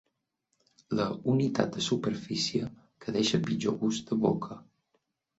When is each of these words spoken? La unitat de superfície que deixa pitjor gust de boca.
La 0.99 1.03
unitat 1.33 1.75
de 1.75 1.83
superfície 1.87 2.69
que 3.05 3.13
deixa 3.19 3.41
pitjor 3.49 3.77
gust 3.83 4.07
de 4.13 4.17
boca. 4.25 4.57